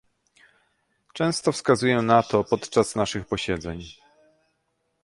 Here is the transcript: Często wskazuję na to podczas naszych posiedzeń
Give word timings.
Często 1.13 1.51
wskazuję 1.51 2.01
na 2.01 2.23
to 2.23 2.43
podczas 2.43 2.95
naszych 2.95 3.27
posiedzeń 3.27 3.83